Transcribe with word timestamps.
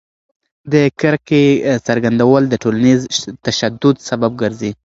د 0.71 0.73
کرکې 0.99 1.43
څرګندول 1.87 2.43
د 2.49 2.53
ټولنیز 2.63 2.99
تشدد 3.45 3.95
سبب 4.09 4.31
ګرځي. 4.41 4.71